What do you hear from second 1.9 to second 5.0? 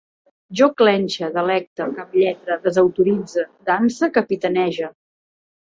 caplletre, desautoritze, danse, capitanege